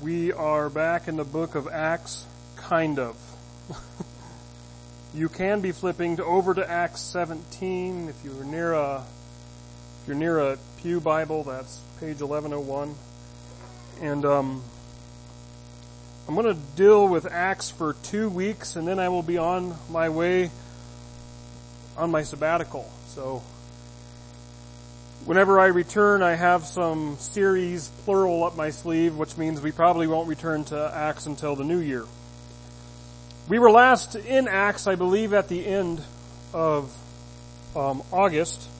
[0.00, 3.16] We are back in the book of Acts, kind of.
[5.12, 9.04] you can be flipping to over to Acts 17 if you're near a
[10.00, 11.42] if you're near a pew Bible.
[11.42, 12.94] That's page 1101,
[14.00, 14.62] and um,
[16.28, 19.76] I'm going to deal with Acts for two weeks, and then I will be on
[19.90, 20.52] my way
[21.96, 22.88] on my sabbatical.
[23.08, 23.42] So
[25.28, 30.06] Whenever I return, I have some series plural up my sleeve, which means we probably
[30.06, 32.06] won't return to Acts until the new year.
[33.46, 36.00] We were last in Acts, I believe, at the end
[36.54, 36.90] of
[37.76, 38.70] um, August.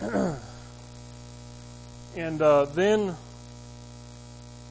[0.00, 0.38] and
[2.40, 3.16] uh, then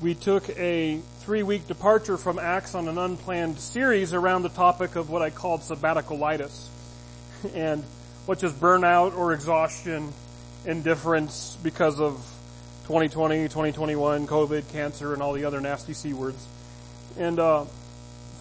[0.02, 4.96] we took a three week departure from Acts on an unplanned series around the topic
[4.96, 6.70] of what I called sabbaticalitis.
[7.54, 7.84] And
[8.26, 10.14] which is burnout or exhaustion,
[10.66, 12.14] indifference because of
[12.84, 16.46] 2020, 2021, COVID, cancer, and all the other nasty C words.
[17.18, 17.66] And uh,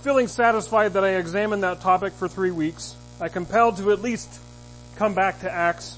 [0.03, 4.41] feeling satisfied that I examined that topic for three weeks, I compelled to at least
[4.97, 5.97] come back to Acts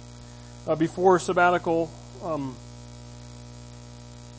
[0.67, 1.91] uh, before sabbatical.
[2.23, 2.57] Um,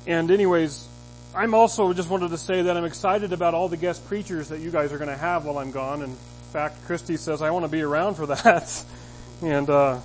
[0.07, 0.87] and anyways,
[1.35, 4.59] I'm also just wanted to say that I'm excited about all the guest preachers that
[4.59, 6.01] you guys are going to have while I'm gone.
[6.01, 6.15] In
[6.53, 8.83] fact, Christy says I want to be around for that.
[9.41, 9.99] And uh,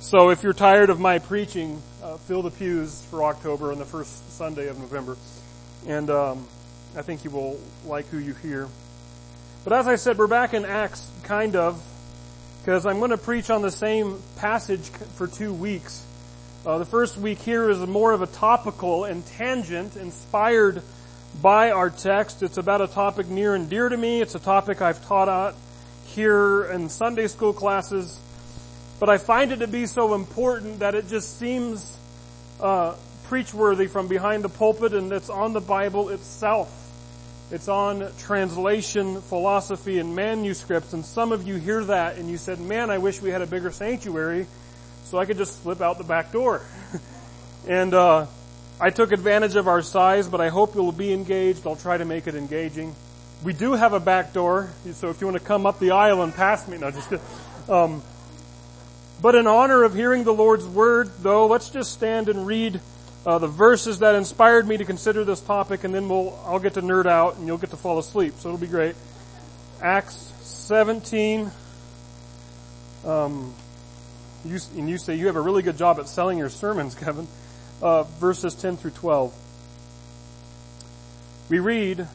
[0.00, 3.86] so if you're tired of my preaching, uh, fill the pews for October and the
[3.86, 5.16] first Sunday of November.
[5.86, 6.46] And um,
[6.94, 8.68] I think you will like who you hear.
[9.64, 11.82] But as I said, we're back in Acts, kind of,
[12.60, 16.04] because I'm going to preach on the same passage for two weeks.
[16.64, 20.82] Uh, the first week here is more of a topical and tangent inspired
[21.40, 22.42] by our text.
[22.42, 24.20] It's about a topic near and dear to me.
[24.20, 25.54] It's a topic I've taught out
[26.06, 28.20] here in Sunday school classes.
[28.98, 31.98] But I find it to be so important that it just seems
[32.60, 32.94] uh,
[33.24, 36.72] preach-worthy from behind the pulpit, and it's on the Bible itself.
[37.50, 40.92] It's on translation, philosophy, and manuscripts.
[40.92, 43.46] And some of you hear that and you said, man, I wish we had a
[43.46, 44.46] bigger sanctuary
[45.04, 46.62] so I could just slip out the back door.
[47.68, 48.26] and, uh,
[48.78, 51.66] I took advantage of our size, but I hope you'll be engaged.
[51.66, 52.94] I'll try to make it engaging.
[53.42, 56.22] We do have a back door, so if you want to come up the aisle
[56.22, 57.10] and pass me, no, just,
[57.70, 58.02] um,
[59.20, 62.80] but in honor of hearing the Lord's word, though, let's just stand and read
[63.24, 66.74] uh, the verses that inspired me to consider this topic, and then we'll I'll get
[66.74, 68.34] to nerd out, and you'll get to fall asleep.
[68.38, 68.94] So it'll be great.
[69.82, 71.50] Acts 17.
[73.04, 73.54] Um,
[74.44, 77.26] you, and you say you have a really good job at selling your sermons, Kevin.
[77.82, 79.34] Uh, verses 10 through 12.
[81.48, 82.06] We read,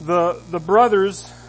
[0.00, 1.32] the, the brothers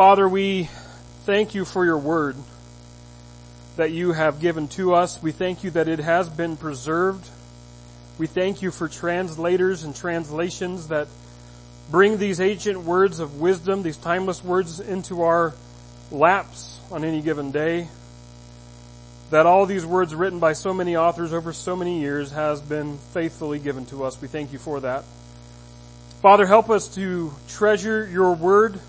[0.00, 0.64] Father, we
[1.26, 2.34] thank you for your word
[3.76, 5.22] that you have given to us.
[5.22, 7.28] We thank you that it has been preserved.
[8.16, 11.06] We thank you for translators and translations that
[11.90, 15.52] bring these ancient words of wisdom, these timeless words into our
[16.10, 17.88] laps on any given day.
[19.28, 22.96] That all these words written by so many authors over so many years has been
[23.12, 24.18] faithfully given to us.
[24.18, 25.04] We thank you for that.
[26.22, 28.80] Father, help us to treasure your word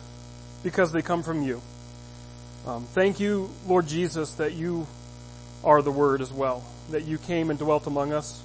[0.63, 1.61] because they come from you.
[2.66, 4.88] Um, thank you, Lord Jesus, that you
[5.63, 8.41] are the Word as well, that you came and dwelt among us.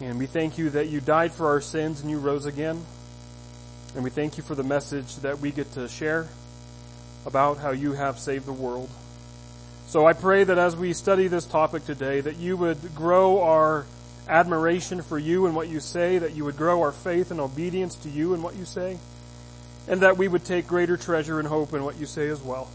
[0.00, 2.84] And we thank you that you died for our sins and you rose again.
[3.94, 6.28] And we thank you for the message that we get to share
[7.24, 8.90] about how you have saved the world.
[9.86, 13.86] So I pray that as we study this topic today, that you would grow our
[14.28, 17.94] admiration for you and what you say, that you would grow our faith and obedience
[17.96, 18.98] to you and what you say
[19.86, 22.70] and that we would take greater treasure and hope in what you say as well.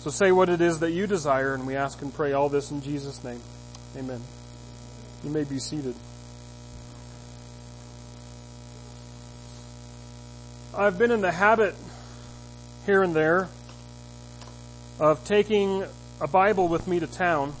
[0.00, 2.70] So say what it is that you desire, and we ask and pray all this
[2.70, 3.40] in Jesus' name.
[3.96, 4.20] Amen.
[5.22, 5.94] You may be seated.
[10.76, 11.74] I've been in the habit
[12.84, 13.48] here and there
[14.98, 15.84] of taking
[16.20, 17.54] a Bible with me to town.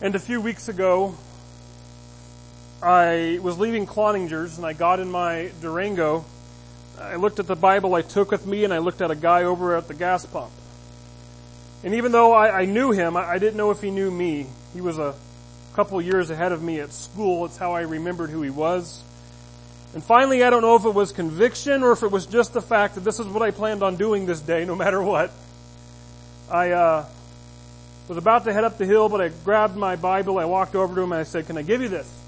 [0.00, 1.14] And a few weeks ago,
[2.82, 6.24] I was leaving Cloninger's and I got in my Durango.
[6.98, 9.42] I looked at the Bible I took with me and I looked at a guy
[9.44, 10.50] over at the gas pump.
[11.84, 14.46] And even though I, I knew him, I, I, didn't know if he knew me.
[14.72, 15.14] He was a
[15.74, 17.44] couple years ahead of me at school.
[17.44, 19.02] It's how I remembered who he was.
[19.92, 22.62] And finally, I don't know if it was conviction or if it was just the
[22.62, 25.32] fact that this is what I planned on doing this day, no matter what.
[26.50, 27.06] I uh,
[28.08, 30.94] was about to head up the hill, but I grabbed my Bible, I walked over
[30.94, 32.19] to him, and I said, "Can I give you this?"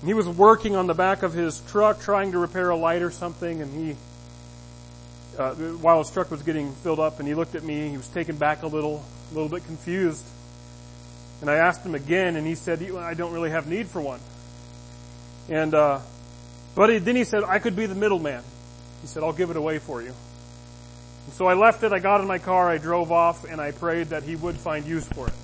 [0.00, 3.02] And he was working on the back of his truck, trying to repair a light
[3.02, 3.96] or something, and he,
[5.38, 7.90] uh, while his truck was getting filled up, and he looked at me.
[7.90, 10.24] He was taken back a little, a little bit confused.
[11.40, 14.20] And I asked him again, and he said, "I don't really have need for one."
[15.48, 16.00] And uh,
[16.74, 18.42] but he, then he said, I could be the middleman.
[19.00, 20.14] He said, I'll give it away for you.
[21.26, 23.72] And so I left it, I got in my car, I drove off, and I
[23.72, 25.34] prayed that he would find use for it.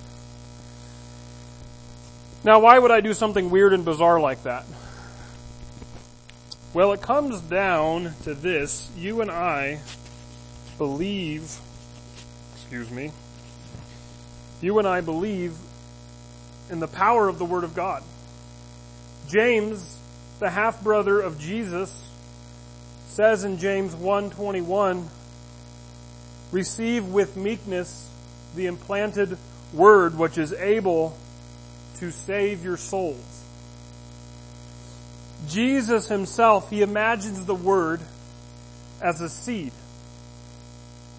[2.44, 4.64] Now, why would I do something weird and bizarre like that?
[6.72, 8.90] Well, it comes down to this.
[8.96, 9.80] You and I
[10.78, 11.58] believe,
[12.54, 13.12] excuse me,
[14.60, 15.56] you and I believe
[16.70, 18.02] in the power of the Word of God.
[19.28, 19.96] James
[20.38, 22.04] the half brother of Jesus,
[23.08, 25.08] says in James 1:21,
[26.52, 28.08] "Receive with meekness
[28.54, 29.38] the implanted
[29.72, 31.16] word which is able
[32.00, 33.42] to save your souls."
[35.48, 38.00] Jesus himself, he imagines the word
[39.00, 39.72] as a seed.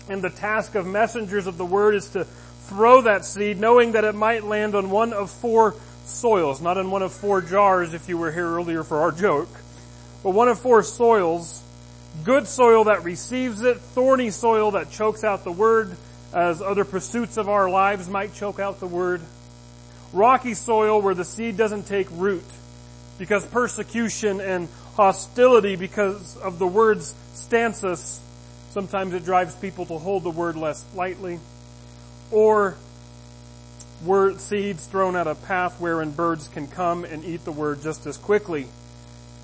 [0.10, 2.26] And the task of messengers of the word is to
[2.68, 5.76] throw that seed knowing that it might land on one of four
[6.06, 9.50] soils, not in one of four jars if you were here earlier for our joke,
[10.24, 11.62] but one of four soils,
[12.24, 15.96] good soil that receives it, thorny soil that chokes out the word
[16.34, 19.22] as other pursuits of our lives might choke out the word,
[20.14, 22.46] rocky soil where the seed doesn't take root
[23.18, 28.20] because persecution and hostility because of the word's stances,
[28.72, 31.40] sometimes it drives people to hold the word less lightly,
[32.32, 32.76] or
[34.04, 38.06] word seeds thrown at a path wherein birds can come and eat the word just
[38.06, 38.68] as quickly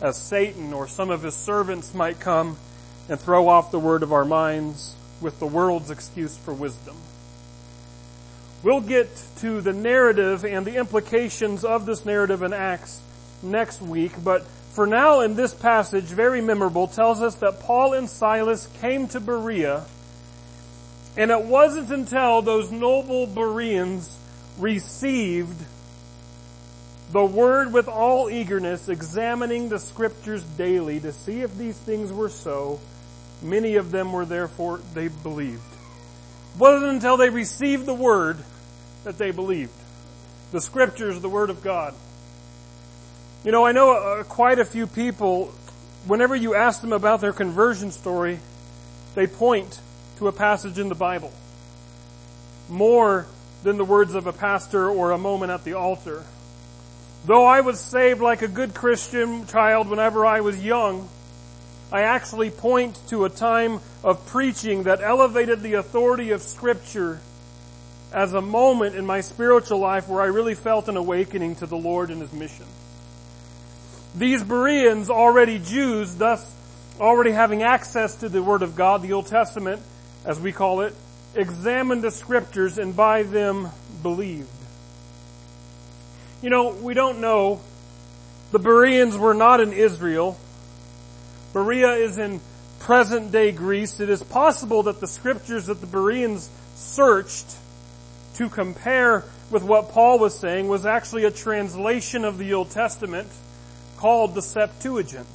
[0.02, 2.58] as Satan or some of his servants might come
[3.10, 6.98] and throw off the word of our minds with the world's excuse for wisdom.
[8.64, 13.02] We'll get to the narrative and the implications of this narrative in Acts
[13.42, 18.10] next week, but for now in this passage, very memorable, tells us that Paul and
[18.10, 19.84] Silas came to Berea,
[21.18, 24.18] and it wasn't until those noble Bereans
[24.58, 25.62] received
[27.12, 32.30] the word with all eagerness, examining the scriptures daily to see if these things were
[32.30, 32.80] so.
[33.42, 35.62] Many of them were therefore, they believed.
[36.56, 38.38] It wasn't until they received the word
[39.04, 39.74] that they believed.
[40.52, 41.94] The scriptures, the word of God.
[43.44, 45.54] You know, I know uh, quite a few people,
[46.06, 48.40] whenever you ask them about their conversion story,
[49.16, 49.80] they point
[50.18, 51.32] to a passage in the Bible.
[52.70, 53.28] More
[53.64, 56.24] than the words of a pastor or a moment at the altar.
[57.26, 61.08] Though I was saved like a good Christian child whenever I was young,
[61.92, 67.22] I actually point to a time of preaching that elevated the authority of scripture
[68.14, 71.78] as a moment in my spiritual life where I really felt an awakening to the
[71.78, 72.66] Lord and His mission.
[74.16, 76.50] These Bereans, already Jews, thus
[77.00, 79.82] already having access to the Word of God, the Old Testament,
[80.24, 80.94] as we call it,
[81.34, 83.70] examined the scriptures and by them
[84.04, 84.48] believed.
[86.44, 87.62] You know, we don't know.
[88.52, 90.38] The Bereans were not in Israel.
[91.54, 92.42] Berea is in
[92.80, 94.00] present day Greece.
[94.00, 97.48] It is possible that the scriptures that the Bereans searched
[98.36, 103.28] to compare with what Paul was saying was actually a translation of the Old Testament
[103.98, 105.28] called the Septuagint.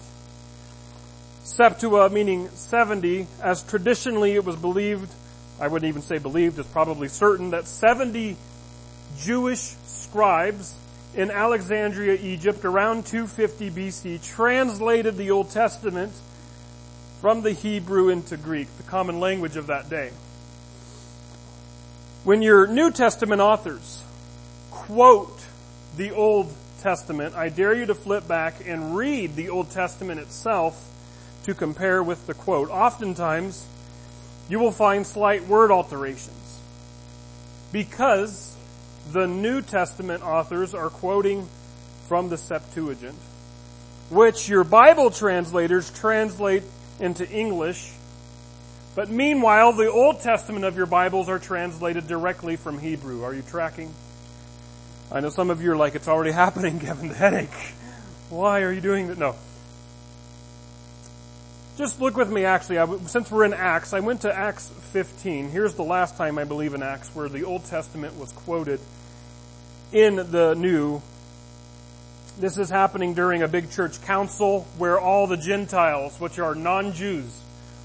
[1.45, 5.13] Septua meaning 70, as traditionally it was believed
[5.61, 8.37] I wouldn't even say believed, it's probably certain that 70
[9.19, 10.75] Jewish scribes
[11.17, 16.13] in Alexandria, Egypt around 250 BC translated the Old Testament
[17.21, 20.13] from the Hebrew into Greek, the common language of that day.
[22.25, 24.03] When your New Testament authors
[24.71, 25.41] quote
[25.97, 30.85] the Old Testament, I dare you to flip back and read the Old Testament itself
[31.45, 32.71] to compare with the quote.
[32.71, 33.65] Oftentimes,
[34.49, 36.61] you will find slight word alterations
[37.73, 38.57] because
[39.13, 41.49] the New Testament authors are quoting
[42.09, 43.19] from the Septuagint,
[44.11, 46.65] which your Bible translators translate
[46.99, 47.93] into English.
[48.99, 53.23] But meanwhile, the Old Testament of your Bibles are translated directly from Hebrew.
[53.23, 53.95] Are you tracking?
[55.13, 57.55] I know some of you are like, it's already happening, Kevin, the headache.
[58.29, 59.17] Why are you doing that?
[59.17, 59.37] No.
[61.77, 65.51] Just look with me actually, I, since we're in Acts, I went to Acts 15.
[65.51, 68.81] Here's the last time I believe in Acts where the Old Testament was quoted.
[69.93, 71.03] in the new.
[72.41, 77.43] This is happening during a big church council where all the Gentiles, which are non-Jews,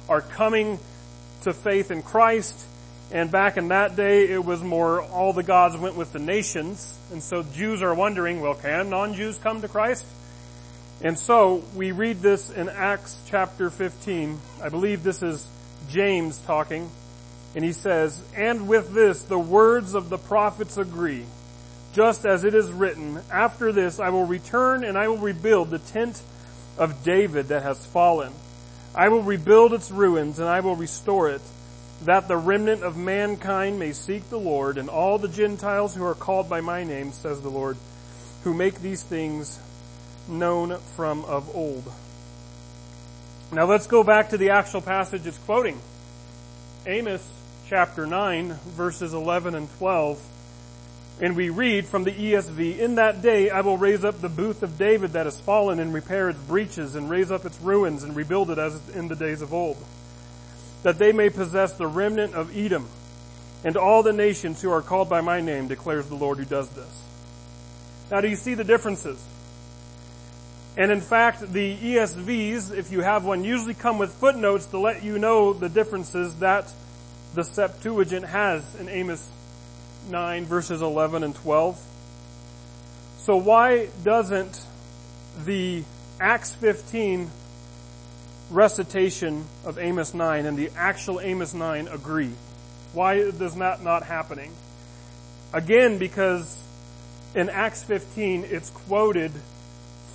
[0.09, 0.79] are coming
[1.43, 2.65] to faith in Christ.
[3.11, 6.97] And back in that day, it was more all the gods went with the nations.
[7.11, 10.05] And so Jews are wondering, well, can non-Jews come to Christ?
[11.01, 14.39] And so we read this in Acts chapter 15.
[14.61, 15.45] I believe this is
[15.89, 16.89] James talking.
[17.55, 21.25] And he says, And with this the words of the prophets agree.
[21.93, 25.79] Just as it is written, After this I will return and I will rebuild the
[25.79, 26.21] tent
[26.77, 28.33] of David that has fallen.
[28.95, 31.41] I will rebuild its ruins and I will restore it,
[32.03, 36.15] that the remnant of mankind may seek the Lord and all the Gentiles who are
[36.15, 37.77] called by my name, says the Lord,
[38.43, 39.59] who make these things
[40.27, 41.91] known from of old.
[43.51, 45.79] Now let's go back to the actual passage it's quoting.
[46.85, 47.27] Amos
[47.67, 50.21] chapter 9 verses 11 and 12.
[51.21, 54.63] And we read from the ESV, In that day I will raise up the booth
[54.63, 58.15] of David that has fallen and repair its breaches and raise up its ruins and
[58.15, 59.77] rebuild it as in the days of old.
[60.81, 62.87] That they may possess the remnant of Edom
[63.63, 66.69] and all the nations who are called by my name declares the Lord who does
[66.69, 67.03] this.
[68.11, 69.23] Now do you see the differences?
[70.75, 75.03] And in fact, the ESVs, if you have one, usually come with footnotes to let
[75.03, 76.71] you know the differences that
[77.35, 79.29] the Septuagint has in Amos
[80.09, 81.81] 9 verses 11 and 12.
[83.17, 84.65] So why doesn't
[85.45, 85.83] the
[86.19, 87.29] Acts 15
[88.49, 92.31] recitation of Amos 9 and the actual Amos 9 agree?
[92.93, 94.51] Why is that not happening?
[95.53, 96.61] Again, because
[97.35, 99.31] in Acts 15 it's quoted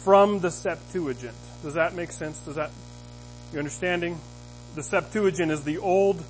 [0.04, 1.34] from the Septuagint.
[1.62, 2.38] Does that make sense?
[2.40, 2.70] Does that,
[3.52, 4.20] you understanding?
[4.74, 6.22] The Septuagint is the Old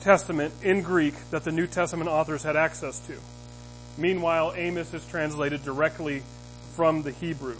[0.00, 3.16] Testament in Greek that the New Testament authors had access to.
[3.96, 6.22] Meanwhile, Amos is translated directly
[6.74, 7.56] from the Hebrew.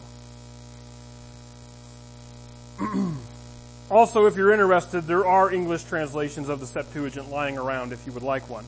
[3.91, 8.13] also, if you're interested, there are English translations of the Septuagint lying around if you
[8.13, 8.65] would like one.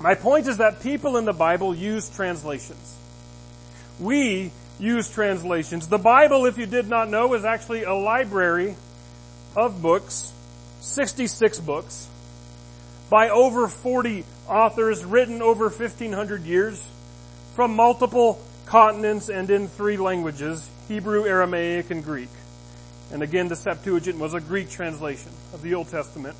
[0.00, 2.96] My point is that people in the Bible use translations.
[4.00, 5.86] We use translations.
[5.86, 8.74] The Bible, if you did not know, is actually a library
[9.54, 10.32] of books,
[10.80, 12.08] 66 books,
[13.12, 16.82] by over 40 authors written over 1500 years
[17.54, 22.30] from multiple continents and in three languages, Hebrew, Aramaic, and Greek.
[23.12, 26.38] And again, the Septuagint was a Greek translation of the Old Testament.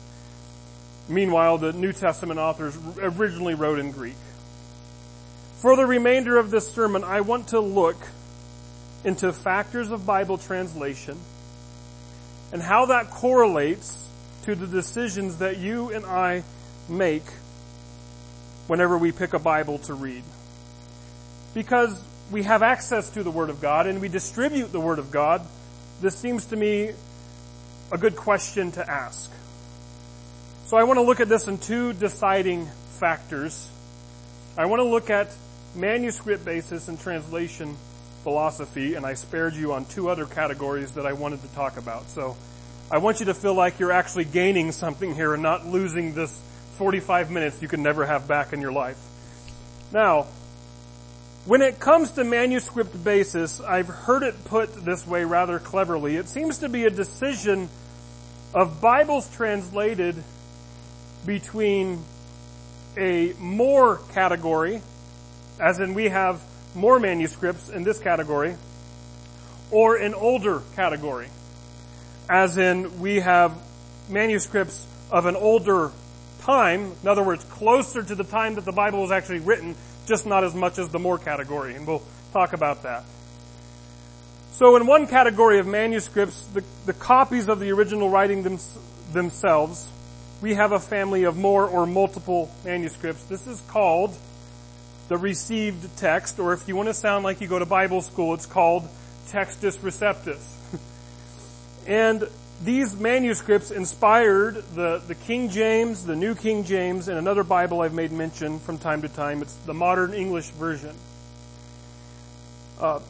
[1.10, 4.16] Meanwhile, the New Testament authors originally wrote in Greek.
[5.56, 7.98] For the remainder of this sermon, I want to look
[9.04, 11.18] into factors of Bible translation
[12.50, 14.08] and how that correlates
[14.44, 16.44] to the decisions that you and I
[16.88, 17.24] make
[18.66, 20.22] whenever we pick a Bible to read.
[21.54, 25.10] Because we have access to the Word of God and we distribute the Word of
[25.10, 25.42] God,
[26.00, 26.92] this seems to me
[27.90, 29.30] a good question to ask.
[30.66, 32.66] So I want to look at this in two deciding
[32.98, 33.68] factors.
[34.56, 35.28] I want to look at
[35.74, 37.76] manuscript basis and translation
[38.22, 42.08] philosophy, and I spared you on two other categories that I wanted to talk about.
[42.08, 42.36] So
[42.90, 46.40] I want you to feel like you're actually gaining something here and not losing this
[46.76, 48.98] 45 minutes you can never have back in your life.
[49.92, 50.26] Now,
[51.44, 56.16] when it comes to manuscript basis, I've heard it put this way rather cleverly.
[56.16, 57.68] It seems to be a decision
[58.54, 60.22] of Bibles translated
[61.26, 62.04] between
[62.96, 64.82] a more category,
[65.60, 66.40] as in we have
[66.74, 68.56] more manuscripts in this category,
[69.70, 71.28] or an older category,
[72.30, 73.56] as in we have
[74.08, 75.90] manuscripts of an older
[76.42, 79.74] time, in other words, closer to the time that the Bible was actually written,
[80.06, 83.04] just not as much as the more category, and we'll talk about that.
[84.52, 88.58] So in one category of manuscripts, the, the copies of the original writing them,
[89.12, 89.88] themselves,
[90.40, 93.24] we have a family of more or multiple manuscripts.
[93.24, 94.16] This is called
[95.08, 98.34] the received text, or if you want to sound like you go to Bible school,
[98.34, 98.88] it's called
[99.28, 100.42] Textus Receptus.
[101.86, 102.28] and
[102.64, 107.94] these manuscripts inspired the, the King James, the New King James, and another Bible I've
[107.94, 109.42] made mention from time to time.
[109.42, 110.94] It's the modern English version.
[112.80, 113.00] Uh,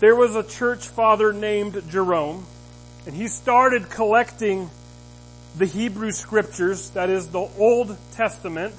[0.00, 2.46] there was a church father named Jerome,
[3.06, 4.70] and he started collecting
[5.56, 8.74] the Hebrew scriptures, that is the Old Testament,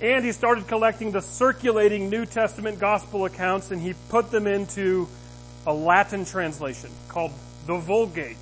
[0.00, 5.08] and he started collecting the circulating New Testament gospel accounts and he put them into
[5.64, 7.30] a Latin translation called
[7.66, 8.36] the Vulgate.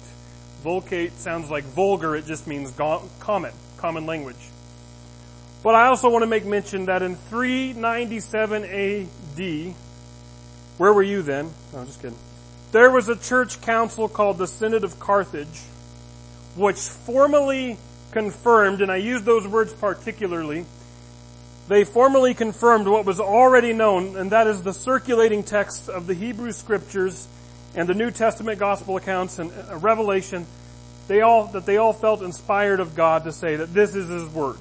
[0.63, 2.73] Vulgate sounds like vulgar, it just means
[3.19, 4.37] common, common language.
[5.63, 9.75] But I also want to make mention that in 397 AD,
[10.79, 11.51] where were you then?
[11.73, 12.19] No, just kidding.
[12.73, 15.63] There was a church council called the Synod of Carthage,
[16.57, 17.79] which formally
[18.11, 20.67] confirmed, and I use those words particularly,
[21.69, 26.15] they formally confirmed what was already known, and that is the circulating text of the
[26.15, 27.29] Hebrew scriptures
[27.75, 30.47] and the New Testament gospel accounts and uh, Revelation,
[31.09, 34.29] they all, that they all felt inspired of God to say that this is His
[34.29, 34.57] Word.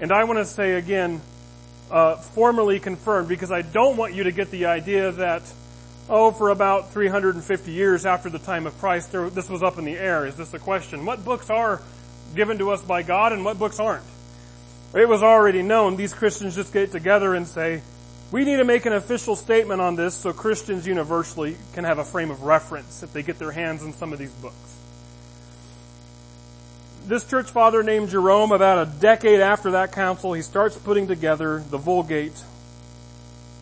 [0.00, 1.20] And I want to say again,
[1.90, 5.42] uh, formally confirmed, because I don't want you to get the idea that,
[6.08, 9.84] oh, for about 350 years after the time of Christ, there, this was up in
[9.84, 10.26] the air.
[10.26, 11.06] Is this a question?
[11.06, 11.80] What books are
[12.34, 14.04] given to us by God and what books aren't?
[14.94, 15.96] It was already known.
[15.96, 17.82] These Christians just get together and say,
[18.32, 22.04] we need to make an official statement on this so Christians universally can have a
[22.04, 24.76] frame of reference if they get their hands on some of these books.
[27.06, 31.62] This church father named Jerome, about a decade after that council, he starts putting together
[31.70, 32.42] the Vulgate.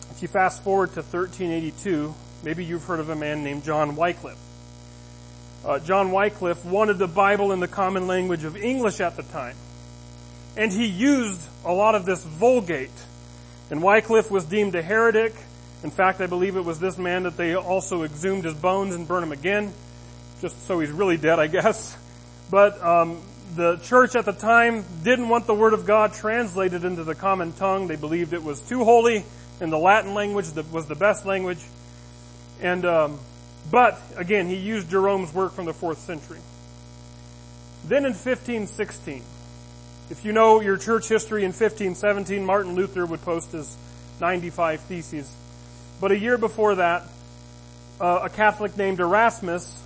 [0.09, 4.39] If you fast forward to 1382, maybe you've heard of a man named John Wycliffe.
[5.63, 9.55] Uh, John Wycliffe wanted the Bible in the common language of English at the time.
[10.57, 12.89] And he used a lot of this Vulgate
[13.69, 15.33] and Wycliffe was deemed a heretic.
[15.83, 19.07] In fact, I believe it was this man that they also exhumed his bones and
[19.07, 19.73] burned him again,
[20.41, 21.97] just so he's really dead, I guess.
[22.49, 23.21] But um,
[23.55, 27.53] the church at the time didn't want the Word of God translated into the common
[27.53, 27.87] tongue.
[27.87, 29.25] They believed it was too holy,
[29.59, 31.63] and the Latin language was the best language.
[32.61, 33.19] And um,
[33.71, 36.39] but again, he used Jerome's work from the fourth century.
[37.85, 39.21] Then in 1516,
[40.09, 43.75] if you know your church history in 1517, Martin Luther would post his
[44.21, 45.35] 95 Theses.
[45.99, 47.03] But a year before that,
[47.99, 49.81] uh, a Catholic named Erasmus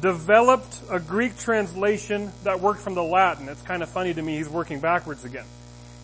[0.00, 3.48] developed a Greek translation that worked from the Latin.
[3.48, 5.46] It's kind of funny to me, he's working backwards again.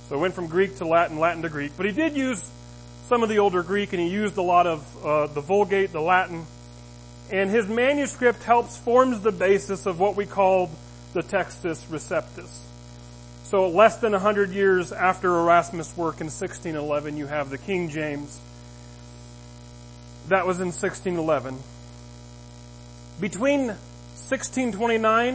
[0.08, 1.72] So it went from Greek to Latin, Latin to Greek.
[1.76, 2.48] But he did use
[3.08, 6.00] some of the older Greek and he used a lot of uh, the Vulgate, the
[6.00, 6.46] Latin.
[7.32, 10.70] And his manuscript helps forms the basis of what we call
[11.12, 12.69] the Textus Receptus.
[13.50, 18.38] So less than 100 years after Erasmus' work in 1611, you have the King James.
[20.28, 21.58] That was in 1611.
[23.20, 25.28] Between 1629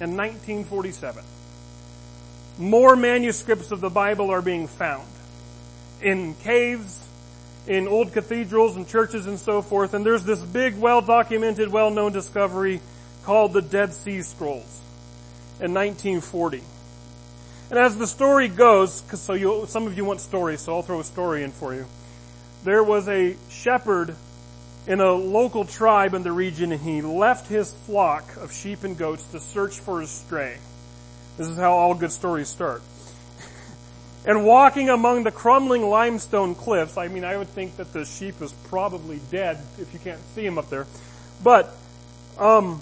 [0.00, 1.24] and 1947,
[2.58, 5.08] more manuscripts of the Bible are being found
[6.02, 7.02] in caves,
[7.66, 9.94] in old cathedrals and churches and so forth.
[9.94, 12.82] And there's this big, well-documented, well-known discovery
[13.22, 14.82] called the Dead Sea Scrolls
[15.58, 16.60] in 1940.
[17.74, 21.00] And as the story goes, so you, some of you want stories, so I'll throw
[21.00, 21.86] a story in for you.
[22.62, 24.14] There was a shepherd
[24.86, 28.96] in a local tribe in the region and he left his flock of sheep and
[28.96, 30.56] goats to search for his stray.
[31.36, 32.80] This is how all good stories start.
[34.24, 38.40] and walking among the crumbling limestone cliffs, I mean, I would think that the sheep
[38.40, 40.86] is probably dead if you can't see him up there.
[41.42, 41.76] But,
[42.38, 42.80] um,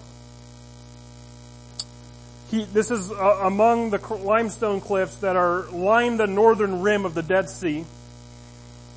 [2.53, 7.15] he, this is uh, among the limestone cliffs that are line the northern rim of
[7.15, 7.87] the Dead Sea,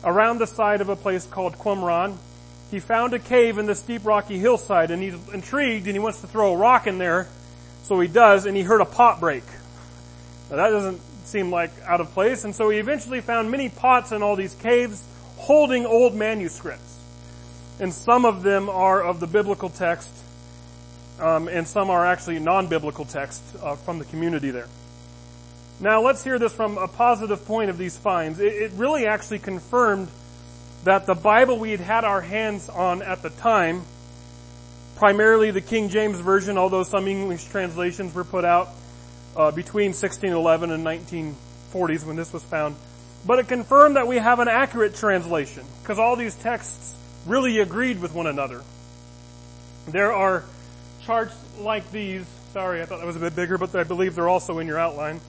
[0.03, 2.17] around the side of a place called Qumran.
[2.69, 6.19] He found a cave in the steep rocky hillside and he's intrigued and he wants
[6.19, 7.29] to throw a rock in there.
[7.83, 9.43] So he does and he heard a pot break.
[10.49, 14.11] Now that doesn't seem like out of place and so he eventually found many pots
[14.11, 15.01] in all these caves
[15.37, 16.99] holding old manuscripts.
[17.79, 20.09] And some of them are of the biblical text
[21.19, 24.67] um, and some are actually non-biblical texts uh, from the community there.
[25.79, 28.39] Now let's hear this from a positive point of these finds.
[28.39, 30.09] It, it really actually confirmed
[30.85, 33.83] that the Bible we had had our hands on at the time,
[34.95, 38.69] primarily the King James Version, although some English translations were put out
[39.35, 42.75] uh, between 1611 and 1940s when this was found,
[43.25, 48.01] but it confirmed that we have an accurate translation because all these texts really agreed
[48.01, 48.61] with one another.
[49.87, 50.43] There are
[51.05, 54.29] charts like these, sorry, I thought that was a bit bigger, but I believe they're
[54.29, 55.21] also in your outline.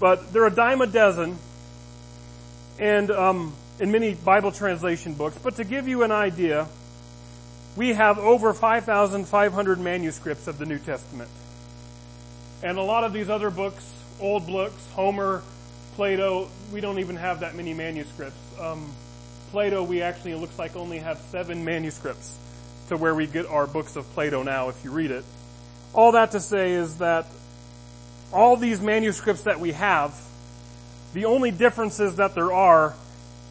[0.00, 1.38] But they're a dime a dozen,
[2.78, 5.38] and um, in many Bible translation books.
[5.38, 6.68] But to give you an idea,
[7.76, 11.30] we have over 5,500 manuscripts of the New Testament.
[12.62, 13.88] And a lot of these other books,
[14.20, 15.42] old books, Homer,
[15.96, 18.38] Plato, we don't even have that many manuscripts.
[18.58, 18.92] Um,
[19.50, 22.38] Plato, we actually, it looks like only have seven manuscripts
[22.88, 25.24] to where we get our books of Plato now if you read it.
[25.92, 27.26] All that to say is that
[28.32, 30.20] all these manuscripts that we have,
[31.12, 32.94] the only differences that there are,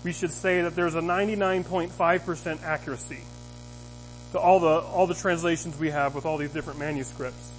[0.03, 3.21] we should say that there's a 99.5% accuracy
[4.33, 7.51] to all the, all the translations we have with all these different manuscripts.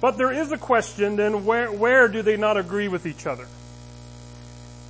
[0.00, 3.46] But there is a question then where, where do they not agree with each other?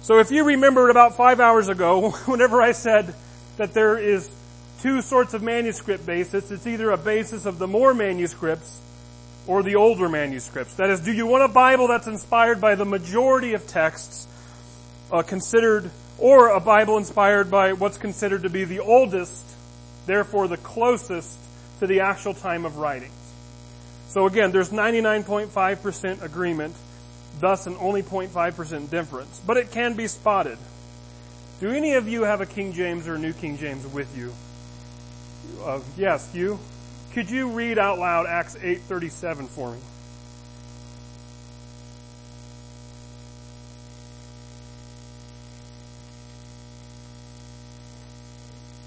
[0.03, 3.14] So if you remembered about five hours ago, whenever I said
[3.59, 4.31] that there is
[4.83, 8.81] two sorts of manuscript basis, it's either a basis of the more manuscripts
[9.47, 10.75] or the older manuscripts.
[10.75, 14.27] That is, do you want a Bible that's inspired by the majority of texts
[15.11, 19.45] uh, considered, or a Bible inspired by what's considered to be the oldest,
[20.07, 21.38] therefore the closest
[21.81, 23.12] to the actual time of writings?
[24.09, 26.75] So again, there's 99.5% agreement,
[27.38, 29.40] thus an only 0.5% difference.
[29.47, 30.59] But it can be spotted.
[31.61, 34.33] Do any of you have a King James or a New King James with you?
[35.96, 36.58] Yes, you.
[37.12, 39.80] Could you read out loud Acts 8:37 for me?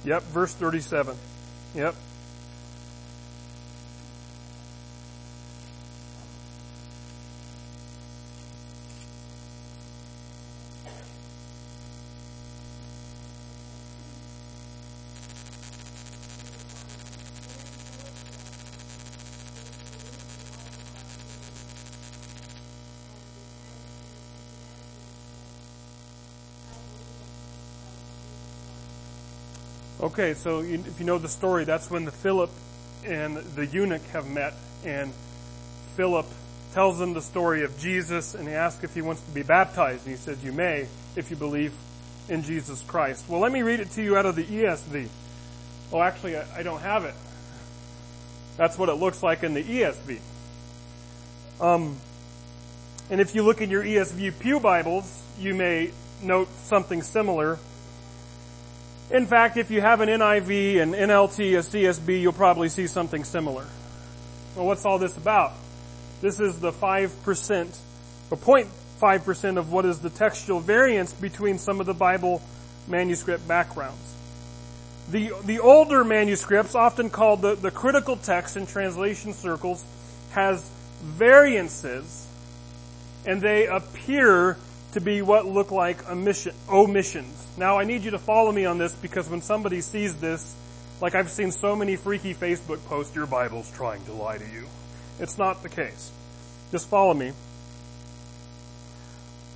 [0.05, 1.17] Yep, verse 37.
[1.75, 1.95] Yep.
[30.13, 32.51] Okay, so if you know the story, that's when the Philip
[33.03, 34.53] and the eunuch have met,
[34.85, 35.11] and
[35.97, 36.27] Philip
[36.75, 40.05] tells them the story of Jesus, and he asks if he wants to be baptized,
[40.05, 41.73] and he says, "You may if you believe
[42.29, 45.09] in Jesus Christ." Well, let me read it to you out of the ESV.
[45.91, 47.15] Oh, actually, I, don't have it.
[48.55, 50.19] That's what it looks like in the ESV.
[51.59, 51.97] Um,
[53.09, 55.89] and if you look in your ESV Pew Bibles, you may
[56.21, 57.57] note something similar.
[59.11, 63.23] In fact, if you have an NIV, an NLT, a CSB, you'll probably see something
[63.23, 63.65] similar.
[64.55, 65.53] Well, what's all this about?
[66.21, 67.77] This is the 5%,
[68.31, 72.41] or 0.5% of what is the textual variance between some of the Bible
[72.87, 74.15] manuscript backgrounds.
[75.09, 79.83] The, the older manuscripts, often called the, the critical text in translation circles,
[80.31, 80.67] has
[81.01, 82.27] variances,
[83.25, 84.57] and they appear
[84.93, 87.47] to be what look like omission, omissions.
[87.57, 90.55] Now I need you to follow me on this because when somebody sees this,
[91.01, 94.65] like I've seen so many freaky Facebook posts, your Bible's trying to lie to you.
[95.19, 96.11] It's not the case.
[96.71, 97.33] Just follow me.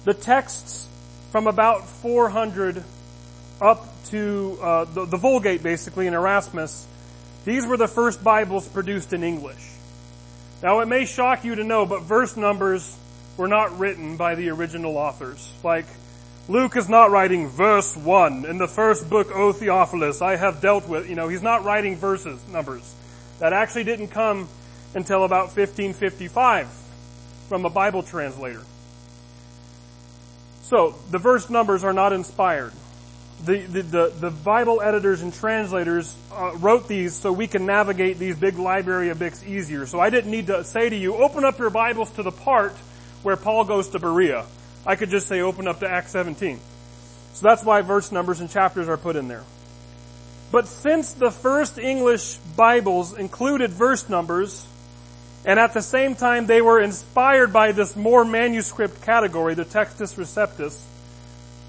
[0.05, 0.87] The texts
[1.31, 2.83] from about 400
[3.59, 6.87] up to uh, the, the Vulgate, basically, in Erasmus,
[7.45, 9.71] these were the first Bibles produced in English.
[10.63, 12.97] Now it may shock you to know, but verse numbers
[13.37, 15.51] were not written by the original authors.
[15.63, 15.85] Like,
[16.49, 18.45] Luke is not writing verse 1.
[18.45, 21.97] In the first book, O Theophilus, I have dealt with, you know, he's not writing
[21.97, 22.95] verses, numbers.
[23.39, 24.49] That actually didn't come
[24.95, 26.67] until about 1555
[27.49, 28.63] from a Bible translator.
[30.63, 32.73] So, the verse numbers are not inspired.
[33.45, 38.17] The, the, the, the Bible editors and translators uh, wrote these so we can navigate
[38.17, 39.85] these big library of books easier.
[39.85, 42.75] So I didn't need to say to you, open up your Bibles to the part
[43.27, 44.45] where Paul goes to Berea.
[44.85, 46.61] I could just say open up to Acts 17.
[47.33, 49.43] So that's why verse numbers and chapters are put in there.
[50.49, 54.65] But since the first English Bibles included verse numbers,
[55.43, 60.15] and at the same time they were inspired by this more manuscript category, the Textus
[60.15, 60.81] Receptus,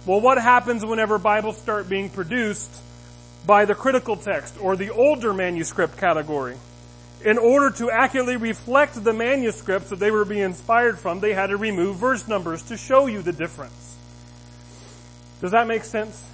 [0.07, 2.71] well what happens whenever Bibles start being produced
[3.49, 6.57] by the critical text or the older manuscript category?
[7.25, 11.49] In order to accurately reflect the manuscripts that they were being inspired from, they had
[11.49, 13.97] to remove verse numbers to show you the difference.
[15.41, 16.25] Does that make sense?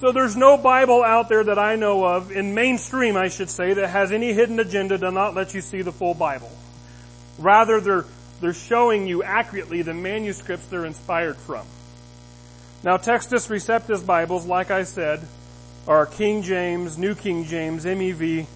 [0.00, 3.74] So there's no Bible out there that I know of, in mainstream I should say,
[3.74, 6.50] that has any hidden agenda to not let you see the full Bible.
[7.38, 8.04] Rather, they're,
[8.40, 11.66] they're showing you accurately the manuscripts they're inspired from.
[12.82, 15.26] Now, Textus Receptus Bibles, like I said,
[15.86, 18.46] are King James, New King James, MEV,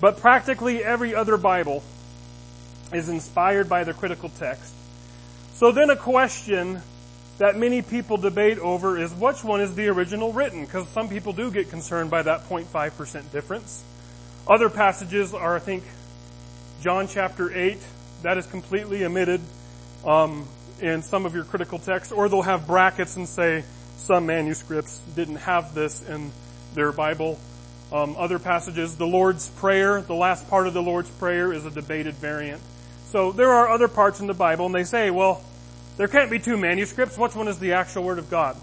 [0.00, 1.82] but practically every other Bible
[2.92, 4.74] is inspired by the critical text.
[5.54, 6.82] So then a question
[7.38, 10.64] that many people debate over is which one is the original written?
[10.64, 13.82] Because some people do get concerned by that 0.5% difference.
[14.46, 15.84] Other passages are, I think,
[16.80, 17.78] John chapter 8,
[18.22, 19.40] that is completely omitted
[20.04, 20.46] um,
[20.80, 23.64] in some of your critical texts, or they'll have brackets and say
[23.96, 26.30] some manuscripts didn't have this in
[26.74, 27.38] their Bible.
[27.92, 31.70] Um, other passages, the Lord's Prayer, the last part of the Lord's Prayer is a
[31.70, 32.60] debated variant.
[33.06, 35.42] So there are other parts in the Bible, and they say, well,
[35.96, 37.16] there can't be two manuscripts.
[37.16, 38.56] Which one is the actual Word of God?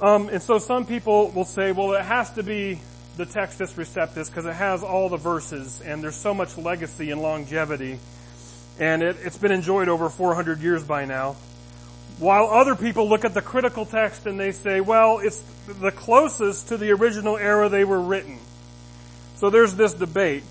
[0.00, 2.80] Um, and so some people will say, well, it has to be
[3.16, 7.22] the Textus Receptus because it has all the verses, and there's so much legacy and
[7.22, 7.98] longevity.
[8.78, 11.36] and it, it's been enjoyed over 400 years by now.
[12.18, 16.68] While other people look at the critical text and they say, well, it's the closest
[16.68, 18.38] to the original era they were written.
[19.36, 20.42] So there's this debate.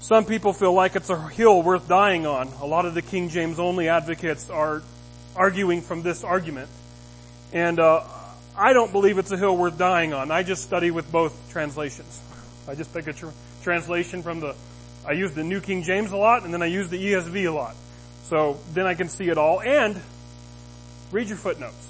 [0.00, 2.48] Some people feel like it's a hill worth dying on.
[2.60, 4.82] A lot of the King James only advocates are
[5.34, 6.68] arguing from this argument.
[7.52, 8.04] And uh,
[8.56, 10.30] I don't believe it's a hill worth dying on.
[10.30, 12.20] I just study with both translations.
[12.68, 13.28] I just pick a tr-
[13.62, 14.54] translation from the,
[15.04, 17.52] I use the New King James a lot, and then I use the ESV a
[17.52, 17.74] lot.
[18.24, 19.60] So then I can see it all.
[19.60, 20.00] And
[21.14, 21.88] read your footnotes.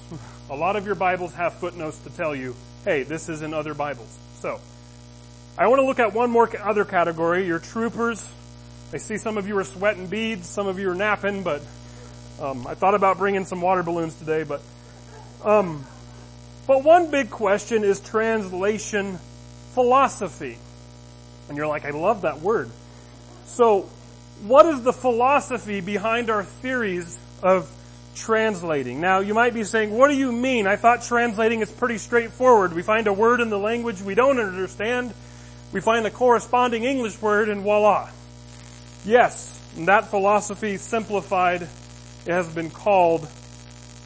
[0.51, 3.73] A lot of your Bibles have footnotes to tell you, hey, this is in other
[3.73, 4.19] Bibles.
[4.41, 4.61] So,
[5.57, 8.23] I want to look at one more other category, your troopers.
[8.93, 11.63] I see some of you are sweating beads, some of you are napping, but
[12.39, 14.61] um, I thought about bringing some water balloons today, but
[15.43, 15.87] um,
[16.67, 19.19] but one big question is translation
[19.73, 20.59] philosophy.
[21.49, 22.69] And you're like, I love that word.
[23.47, 23.89] So,
[24.43, 27.71] what is the philosophy behind our theories of
[28.15, 29.01] translating?
[29.01, 30.67] Now, you might be saying, what do you mean?
[30.67, 32.73] I thought translating is pretty straightforward.
[32.73, 35.13] We find a word in the language we don't understand,
[35.73, 38.11] we find the corresponding English word, and voila.
[39.05, 43.29] Yes, that philosophy simplified it has been called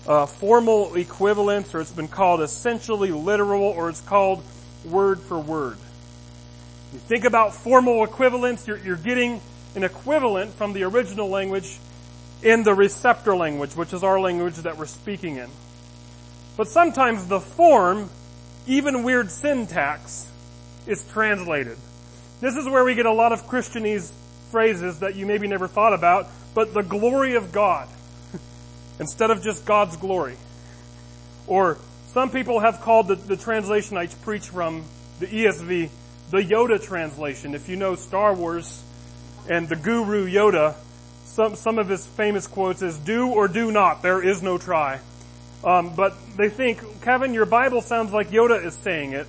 [0.06, 4.42] uh, formal equivalence, or it's been called essentially literal, or it's called
[4.84, 5.76] word for word.
[6.92, 9.40] You think about formal equivalence, you're, you're getting
[9.76, 11.78] an equivalent from the original language
[12.42, 15.48] in the receptor language, which is our language that we're speaking in.
[16.56, 18.10] But sometimes the form,
[18.66, 20.26] even weird syntax,
[20.86, 21.76] is translated.
[22.40, 24.12] This is where we get a lot of Christianese
[24.50, 27.88] phrases that you maybe never thought about, but the glory of God
[28.98, 30.36] instead of just God's glory.
[31.46, 34.84] Or some people have called the, the translation I preach from
[35.18, 35.90] the ESV
[36.30, 37.54] the Yoda translation.
[37.54, 38.82] If you know Star Wars
[39.48, 40.74] and the guru Yoda,
[41.38, 44.98] some, some of his famous quotes is, do or do not, there is no try.
[45.62, 49.28] Um, but they think, Kevin, your Bible sounds like Yoda is saying it.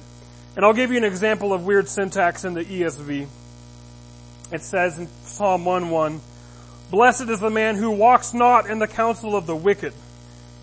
[0.55, 3.27] And I'll give you an example of weird syntax in the ESV.
[4.51, 6.19] It says in Psalm 1-1,
[6.89, 9.93] Blessed is the man who walks not in the counsel of the wicked.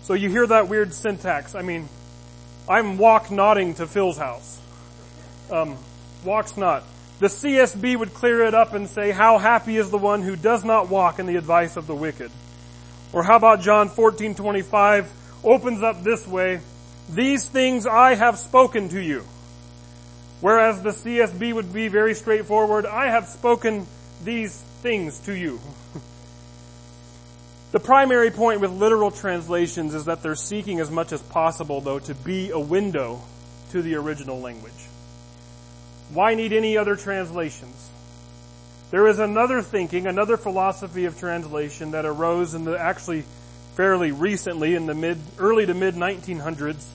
[0.01, 1.55] So you hear that weird syntax.
[1.55, 1.87] I mean,
[2.67, 4.59] I'm walk nodding to Phil's house.
[5.49, 5.77] Um,
[6.25, 6.83] walks not.
[7.19, 10.63] The CSB would clear it up and say, how happy is the one who does
[10.63, 12.29] not walk in the advice of the wicked.
[13.11, 15.07] Or how about John 14:25
[15.43, 16.59] opens up this way,
[17.09, 19.23] these things I have spoken to you.
[20.41, 23.87] Whereas the CSB would be very straightforward, I have spoken
[24.23, 25.59] these things to you.
[27.69, 31.99] The primary point with literal translations is that they're seeking as much as possible, though,
[31.99, 33.21] to be a window
[33.71, 34.86] to the original language.
[36.09, 37.89] Why need any other translations?
[38.91, 43.25] There is another thinking, another philosophy of translation that arose in the actually
[43.75, 46.85] fairly recently in the mid, early to mid 1900s.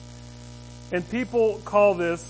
[0.91, 2.29] And people call this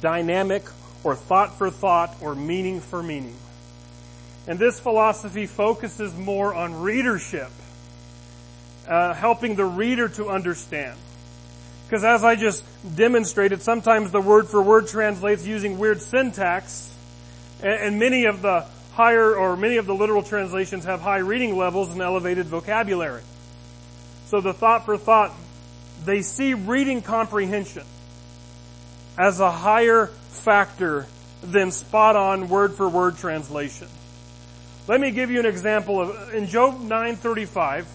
[0.00, 0.64] dynamic
[1.02, 3.36] or thought for thought or meaning for meaning.
[4.46, 7.50] And this philosophy focuses more on readership,
[8.86, 10.98] uh, helping the reader to understand.
[11.86, 12.64] Because as I just
[12.96, 16.92] demonstrated, sometimes the word for word translates using weird syntax,
[17.62, 21.90] and, many of the higher or many of the literal translations have high reading levels
[21.92, 23.22] and elevated vocabulary.
[24.26, 25.32] So the thought for thought,
[26.04, 27.84] they see reading comprehension
[29.16, 31.06] as a higher factor
[31.42, 33.88] than spot on word for word translation.
[34.88, 37.86] Let me give you an example of, in Job 935,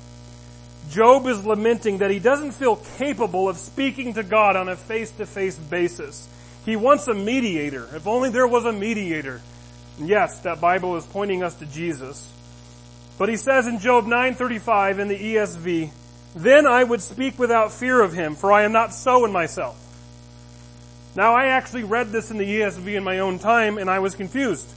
[0.92, 5.58] Job is lamenting that he doesn't feel capable of speaking to God on a face-to-face
[5.58, 6.28] basis.
[6.66, 7.88] He wants a mediator.
[7.96, 9.42] If only there was a mediator.
[9.98, 12.32] yes, that Bible is pointing us to Jesus.
[13.18, 15.92] But he says in Job 9:35 in the ESV,
[16.36, 19.76] "Then I would speak without fear of him, for I am not so in myself."
[21.16, 24.16] Now I actually read this in the ESV in my own time and I was
[24.16, 24.68] confused.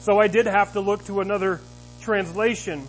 [0.00, 1.60] So I did have to look to another
[2.00, 2.88] translation.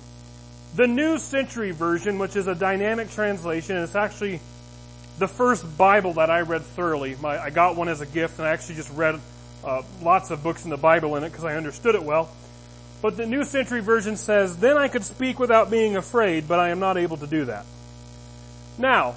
[0.76, 4.40] The New Century Version, which is a dynamic translation, and it's actually
[5.20, 7.16] the first Bible that I read thoroughly.
[7.22, 9.20] My, I got one as a gift and I actually just read
[9.64, 12.30] uh, lots of books in the Bible in it because I understood it well.
[13.02, 16.70] But the New Century Version says, Then I could speak without being afraid, but I
[16.70, 17.66] am not able to do that.
[18.78, 19.16] Now,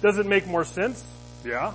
[0.00, 1.04] does it make more sense?
[1.44, 1.74] Yeah.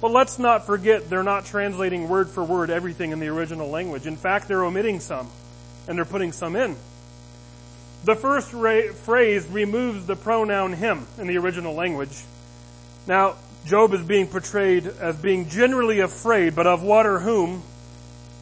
[0.00, 4.06] But let's not forget they're not translating word for word everything in the original language.
[4.06, 5.30] In fact, they're omitting some
[5.88, 6.76] and they're putting some in.
[8.04, 12.24] The first ra- phrase removes the pronoun him in the original language.
[13.06, 17.62] Now, Job is being portrayed as being generally afraid, but of what or whom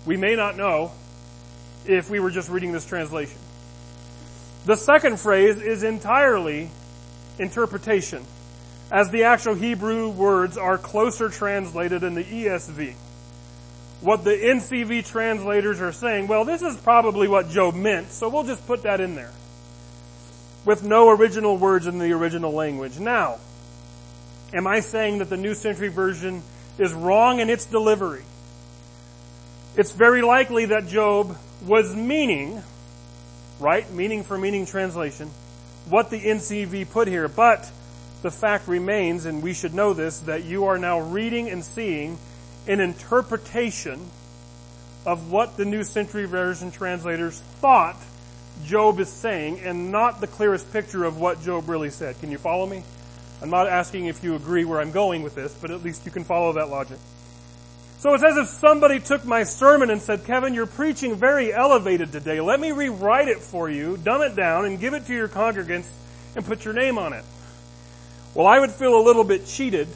[0.07, 0.93] we may not know.
[1.87, 3.39] if we were just reading this translation.
[4.67, 6.71] The second phrase is entirely
[7.39, 8.25] interpretation,
[8.91, 12.95] as the actual Hebrew words are closer translated in the ESV.
[14.03, 18.45] What the NCV translators are saying, well, this is probably what Job meant, so we'll
[18.45, 19.33] just put that in there.
[20.65, 22.99] With no original words in the original language.
[22.99, 23.39] Now,
[24.53, 26.43] am I saying that the New Century Version
[26.79, 28.25] is wrong in its delivery?
[29.77, 32.63] It's very likely that Job was meaning
[33.61, 33.91] right?
[33.93, 35.31] Meaning for meaning translation.
[35.89, 37.29] What the NCV put here.
[37.29, 37.71] But
[38.23, 42.19] the fact remains, and we should know this, that you are now reading and seeing
[42.67, 44.11] an interpretation
[45.07, 47.97] of what the New Century Version translators thought
[48.65, 52.19] Job is saying and not the clearest picture of what Job really said.
[52.21, 52.83] Can you follow me?
[53.43, 56.13] I'm not asking if you agree where I'm going with this, but at least you
[56.13, 56.99] can follow that logic.
[57.99, 62.13] So it's as if somebody took my sermon and said, Kevin, you're preaching very elevated
[62.13, 62.41] today.
[62.41, 65.87] Let me rewrite it for you, dumb it down, and give it to your congregants
[66.35, 67.25] and put your name on it.
[68.35, 69.89] Well, I would feel a little bit cheated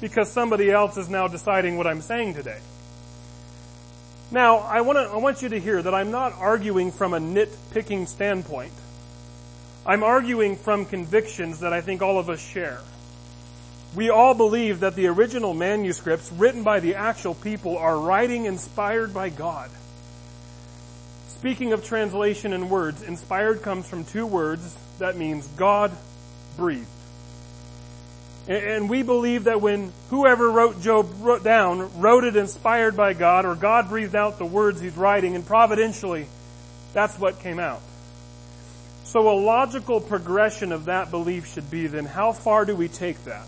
[0.00, 2.58] because somebody else is now deciding what I'm saying today.
[4.30, 7.18] Now, I want to, I want you to hear that I'm not arguing from a
[7.18, 8.72] nitpicking standpoint.
[9.84, 12.80] I'm arguing from convictions that I think all of us share
[13.96, 19.14] we all believe that the original manuscripts written by the actual people are writing inspired
[19.14, 19.70] by God.
[21.28, 25.96] Speaking of translation and words, inspired comes from two words that means God
[26.56, 26.86] breathed.
[28.48, 33.44] And we believe that when whoever wrote Job wrote down, wrote it inspired by God,
[33.44, 36.26] or God breathed out the words he's writing, and providentially,
[36.92, 37.82] that's what came out.
[39.04, 43.24] So a logical progression of that belief should be then how far do we take
[43.24, 43.46] that?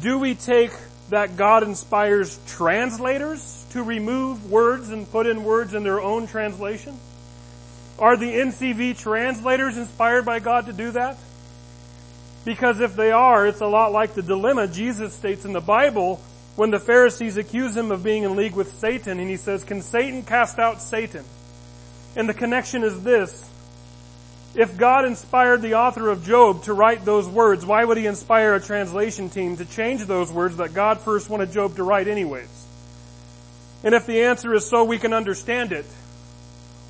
[0.00, 0.72] Do we take
[1.10, 6.96] that God inspires translators to remove words and put in words in their own translation?
[7.98, 11.18] Are the NCV translators inspired by God to do that?
[12.44, 16.20] Because if they are, it's a lot like the dilemma Jesus states in the Bible
[16.56, 19.82] when the Pharisees accuse him of being in league with Satan and he says, can
[19.82, 21.24] Satan cast out Satan?
[22.16, 23.46] And the connection is this.
[24.54, 28.54] If God inspired the author of Job to write those words, why would he inspire
[28.54, 32.66] a translation team to change those words that God first wanted Job to write anyways?
[33.84, 35.86] And if the answer is so we can understand it,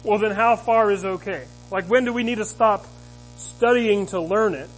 [0.05, 1.45] well then how far is okay?
[1.71, 2.87] Like when do we need to stop
[3.37, 4.71] studying to learn it?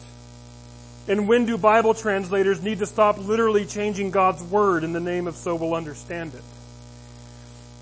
[1.08, 5.26] And when do Bible translators need to stop literally changing God's word in the name
[5.26, 6.42] of so we'll understand it?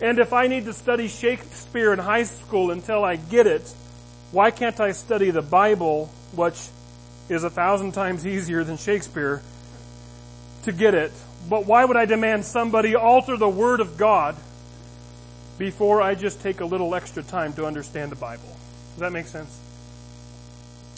[0.02, 3.74] And if I need to study Shakespeare in high school until I get it,
[4.33, 6.68] why can't I study the Bible, which
[7.28, 9.42] is a thousand times easier than Shakespeare,
[10.62, 11.12] to get it?
[11.48, 14.37] But why would I demand somebody alter the Word of God
[15.59, 18.56] before I just take a little extra time to understand the Bible?
[18.92, 19.59] Does that make sense?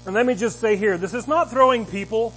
[0.05, 2.35] And let me just say here, this is not throwing people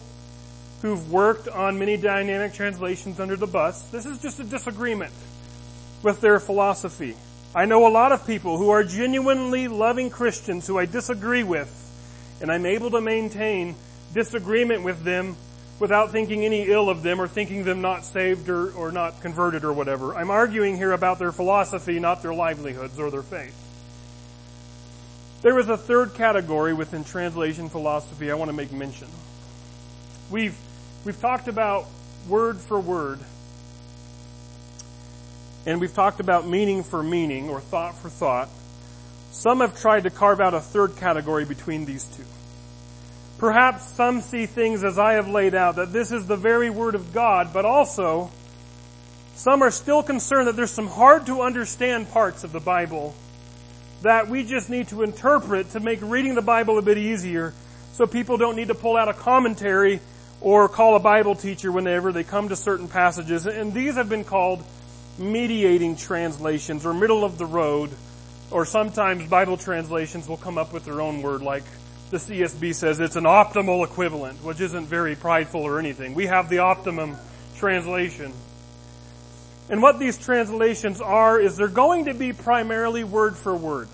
[0.82, 3.82] who've worked on many dynamic translations under the bus.
[3.90, 5.14] This is just a disagreement
[6.04, 7.16] with their philosophy.
[7.56, 11.72] I know a lot of people who are genuinely loving Christians who I disagree with,
[12.40, 13.76] and I'm able to maintain
[14.14, 15.36] disagreement with them
[15.80, 19.64] without thinking any ill of them or thinking them not saved or, or not converted
[19.64, 20.16] or whatever.
[20.16, 23.65] I'm arguing here about their philosophy, not their livelihoods or their faith.
[25.46, 29.08] There is a third category within translation philosophy I want to make mention.
[30.32, 30.58] We've,
[31.06, 31.86] we've talked about
[32.28, 33.20] word for word
[35.68, 38.50] and we've talked about meaning for meaning or thought for thought.
[39.30, 42.26] Some have tried to carve out a third category between these two.
[43.38, 46.96] Perhaps some see things as I have laid out, that this is the very Word
[46.96, 48.32] of God, but also
[49.36, 53.14] some are still concerned that there's some hard to understand parts of the Bible
[54.06, 57.54] that we just need to interpret to make reading the Bible a bit easier
[57.94, 60.00] so people don't need to pull out a commentary
[60.42, 63.48] or call a Bible teacher whenever they come to certain passages.
[63.48, 64.64] And these have been called
[65.18, 67.90] mediating translations or middle of the road,
[68.52, 71.64] or sometimes Bible translations will come up with their own word like
[72.12, 76.14] the CSB says it's an optimal equivalent, which isn't very prideful or anything.
[76.14, 77.18] We have the optimum
[77.56, 78.32] translation.
[79.70, 83.88] And what these translations are is they're going to be primarily word for word,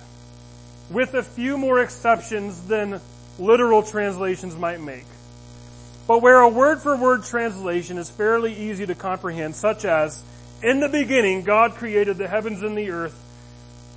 [0.91, 2.99] with a few more exceptions than
[3.39, 5.05] literal translations might make.
[6.07, 10.23] But where a word for word translation is fairly easy to comprehend, such as
[10.61, 13.17] in the beginning, God created the heavens and the earth.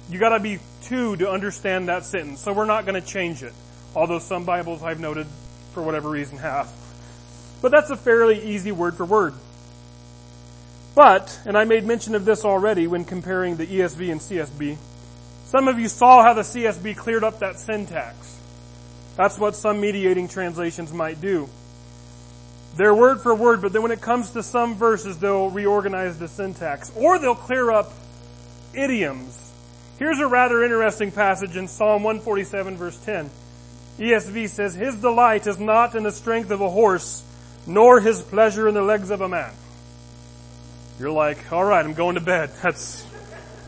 [0.09, 3.53] You gotta be two to understand that sentence, so we're not gonna change it.
[3.97, 5.27] Although some Bibles I've noted,
[5.73, 6.73] for whatever reason, have.
[7.61, 9.35] But that's a fairly easy word for word.
[10.95, 14.77] But, and I made mention of this already when comparing the ESV and CSB,
[15.55, 18.41] some of you saw how the CSB cleared up that syntax.
[19.15, 21.49] That's what some mediating translations might do.
[22.75, 26.27] They're word for word, but then when it comes to some verses, they'll reorganize the
[26.27, 26.91] syntax.
[26.97, 27.93] Or they'll clear up
[28.73, 29.53] idioms.
[29.97, 33.31] Here's a rather interesting passage in Psalm 147 verse 10.
[34.01, 37.23] ESV says, His delight is not in the strength of a horse,
[37.65, 39.53] nor his pleasure in the legs of a man.
[40.99, 42.51] You're like, alright, I'm going to bed.
[42.65, 43.04] That's,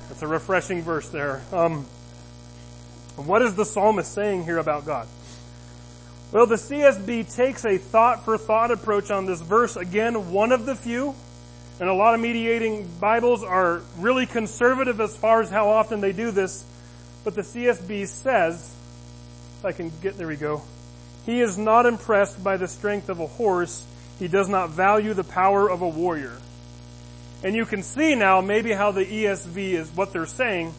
[0.08, 1.42] that's a refreshing verse there.
[1.52, 1.84] Um,
[3.16, 5.08] what is the psalmist saying here about God?
[6.32, 9.76] Well, the CSB takes a thought for thought approach on this verse.
[9.76, 11.14] Again, one of the few.
[11.78, 16.12] And a lot of mediating Bibles are really conservative as far as how often they
[16.12, 16.64] do this.
[17.22, 18.74] But the CSB says,
[19.58, 20.62] if I can get, there we go.
[21.26, 23.84] He is not impressed by the strength of a horse.
[24.18, 26.38] He does not value the power of a warrior.
[27.42, 30.74] And you can see now maybe how the ESV is what they're saying.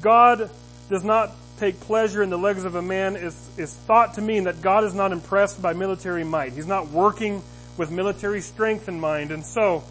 [0.00, 0.50] God
[0.88, 4.44] does not take pleasure in the legs of a man is, is thought to mean
[4.44, 6.52] that God is not impressed by military might.
[6.52, 7.42] He's not working
[7.76, 9.30] with military strength in mind.
[9.30, 9.84] And so,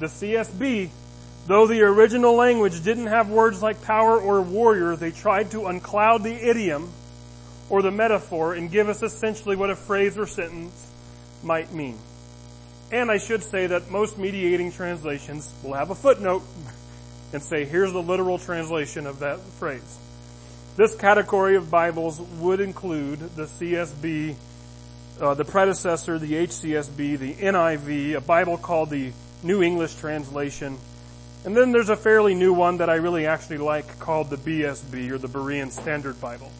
[0.00, 0.90] the CSB,
[1.46, 6.22] though the original language didn't have words like power or warrior, they tried to uncloud
[6.22, 6.92] the idiom
[7.68, 10.86] or the metaphor and give us essentially what a phrase or sentence
[11.42, 11.98] might mean.
[12.92, 16.42] And I should say that most mediating translations will have a footnote
[17.32, 19.98] and say, here's the literal translation of that phrase.
[20.76, 24.34] This category of Bibles would include the CSB,
[25.20, 29.12] uh, the predecessor, the HCSB, the NIV, a Bible called the
[29.42, 30.78] New English Translation,
[31.44, 35.10] and then there's a fairly new one that I really actually like called the BSB,
[35.10, 36.50] or the Berean Standard Bible,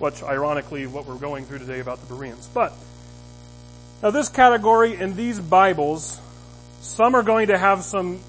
[0.00, 2.48] which ironically what we're going through today about the Bereans.
[2.52, 2.72] But,
[4.04, 6.20] now this category in these Bibles,
[6.82, 8.20] some are going to have some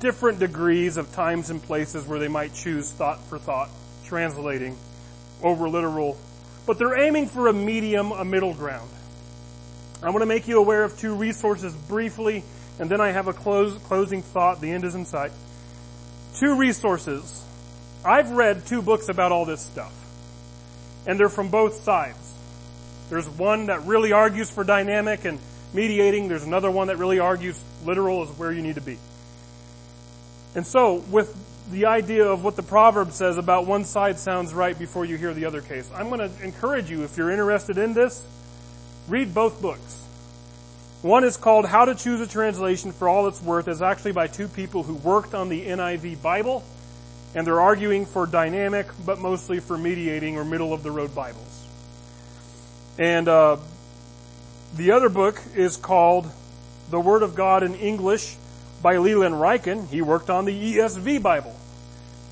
[0.00, 3.68] different degrees of times and places where they might choose thought for thought
[4.06, 4.78] translating
[5.42, 6.16] over literal,
[6.66, 8.88] but they're aiming for a medium, a middle ground.
[10.02, 12.42] I want to make you aware of two resources briefly,
[12.78, 14.62] and then I have a close, closing thought.
[14.62, 15.32] The end is in sight.
[16.36, 17.44] Two resources.
[18.02, 19.92] I've read two books about all this stuff,
[21.06, 22.37] and they're from both sides.
[23.08, 25.38] There's one that really argues for dynamic and
[25.72, 26.28] mediating.
[26.28, 28.98] There's another one that really argues literal is where you need to be.
[30.54, 31.34] And so, with
[31.70, 35.34] the idea of what the proverb says about one side sounds right before you hear
[35.34, 35.90] the other case.
[35.94, 38.24] I'm going to encourage you, if you're interested in this,
[39.06, 40.04] read both books.
[41.02, 43.68] One is called How to Choose a Translation for All It's Worth.
[43.68, 46.64] It's actually by two people who worked on the NIV Bible,
[47.34, 51.47] and they're arguing for dynamic, but mostly for mediating or middle of the road Bibles.
[52.98, 53.58] And uh,
[54.74, 56.28] the other book is called
[56.90, 58.36] The Word of God in English
[58.82, 59.88] by Leland Ryken.
[59.88, 61.54] He worked on the ESV Bible.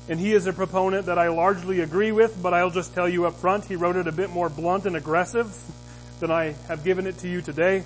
[0.09, 3.25] And he is a proponent that I largely agree with, but I'll just tell you
[3.25, 5.57] up front, he wrote it a bit more blunt and aggressive
[6.19, 7.83] than I have given it to you today.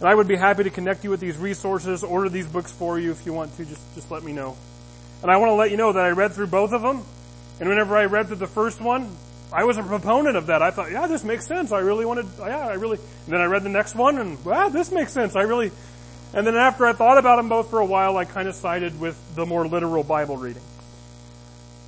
[0.00, 2.98] And I would be happy to connect you with these resources, order these books for
[2.98, 4.56] you if you want to, just, just let me know.
[5.22, 7.04] And I want to let you know that I read through both of them,
[7.58, 9.16] and whenever I read through the first one,
[9.54, 10.62] I was a proponent of that.
[10.62, 11.70] I thought, yeah, this makes sense.
[11.70, 14.68] I really wanted, yeah, I really, and then I read the next one and, wow,
[14.68, 15.36] this makes sense.
[15.36, 15.70] I really,
[16.32, 18.98] and then after I thought about them both for a while, I kind of sided
[18.98, 20.62] with the more literal Bible reading.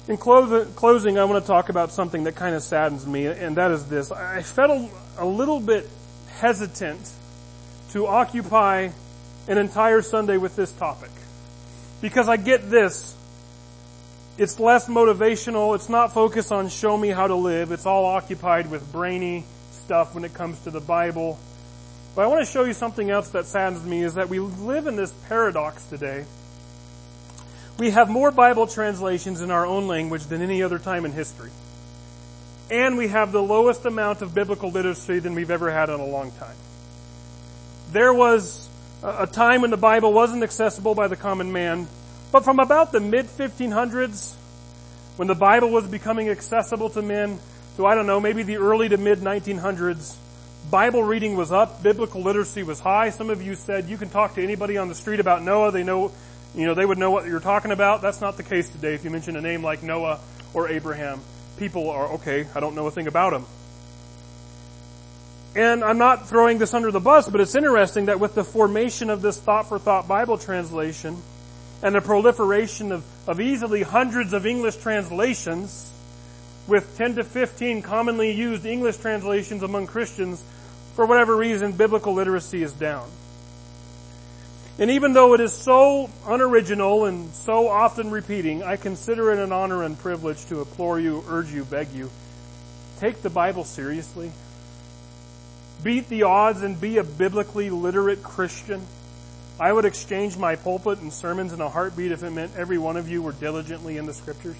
[0.06, 3.72] In closing, I want to talk about something that kind of saddens me, and that
[3.72, 4.12] is this.
[4.12, 4.88] I felt
[5.18, 5.90] a little bit
[6.36, 7.10] hesitant
[7.90, 8.90] to occupy
[9.48, 11.10] an entire Sunday with this topic.
[12.00, 13.15] Because I get this.
[14.38, 15.74] It's less motivational.
[15.74, 17.72] It's not focused on show me how to live.
[17.72, 21.38] It's all occupied with brainy stuff when it comes to the Bible
[22.16, 24.86] but I want to show you something else that saddens me is that we live
[24.86, 26.24] in this paradox today.
[27.76, 31.50] We have more Bible translations in our own language than any other time in history.
[32.70, 36.06] And we have the lowest amount of biblical literacy than we've ever had in a
[36.06, 36.56] long time.
[37.92, 38.66] There was
[39.02, 41.86] a time when the Bible wasn't accessible by the common man,
[42.36, 44.34] but from about the mid 1500s,
[45.16, 47.38] when the Bible was becoming accessible to men,
[47.78, 50.14] to I don't know, maybe the early to mid 1900s,
[50.70, 53.08] Bible reading was up, biblical literacy was high.
[53.08, 55.82] Some of you said you can talk to anybody on the street about Noah, they
[55.82, 56.12] know,
[56.54, 58.02] you know, they would know what you're talking about.
[58.02, 58.92] That's not the case today.
[58.92, 60.20] If you mention a name like Noah
[60.52, 61.22] or Abraham,
[61.56, 63.46] people are, okay, I don't know a thing about them.
[65.54, 69.08] And I'm not throwing this under the bus, but it's interesting that with the formation
[69.08, 71.22] of this thought for thought Bible translation
[71.82, 75.92] and the proliferation of, of easily hundreds of English translations,
[76.66, 80.42] with 10 to 15 commonly used English translations among Christians,
[80.94, 83.08] for whatever reason, biblical literacy is down.
[84.78, 89.52] And even though it is so unoriginal and so often repeating, I consider it an
[89.52, 92.10] honor and privilege to implore you, urge you, beg you,
[93.00, 94.32] take the Bible seriously.
[95.82, 98.86] Beat the odds and be a biblically literate Christian.
[99.58, 102.96] I would exchange my pulpit and sermons in a heartbeat if it meant every one
[102.96, 104.56] of you were diligently in the scriptures.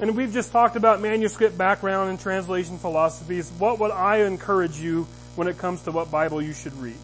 [0.00, 3.50] And we've just talked about manuscript background and translation philosophies.
[3.58, 5.06] What would I encourage you
[5.36, 6.96] when it comes to what Bible you should read?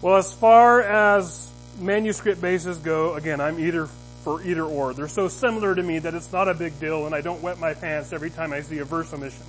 [0.00, 3.88] Well, as far as manuscript bases go, again, I'm either
[4.22, 4.94] for either or.
[4.94, 7.58] They're so similar to me that it's not a big deal and I don't wet
[7.58, 9.44] my pants every time I see a verse omission.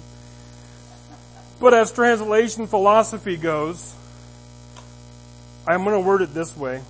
[1.59, 3.93] But as translation philosophy goes,
[5.65, 6.81] I'm going to word it this way.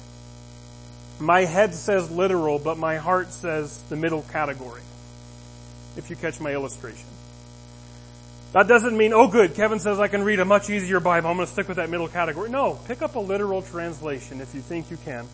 [1.19, 4.81] My head says literal, but my heart says the middle category.
[5.95, 7.05] If you catch my illustration.
[8.53, 11.29] That doesn't mean, oh good, Kevin says I can read a much easier Bible.
[11.29, 12.49] I'm going to stick with that middle category.
[12.49, 15.27] No, pick up a literal translation if you think you can.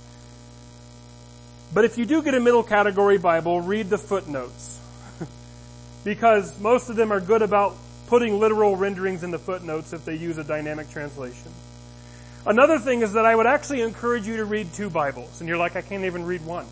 [1.74, 4.80] But if you do get a middle category Bible, read the footnotes.
[6.04, 7.76] because most of them are good about
[8.08, 11.52] putting literal renderings in the footnotes if they use a dynamic translation.
[12.50, 15.40] Another thing is that I would actually encourage you to read two Bibles.
[15.40, 16.66] And you're like, I can't even read one.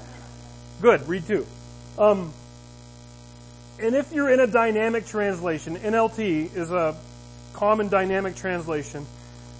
[0.80, 1.46] Good, read two.
[1.98, 2.32] Um,
[3.78, 6.96] and if you're in a dynamic translation, NLT is a
[7.52, 9.04] common dynamic translation.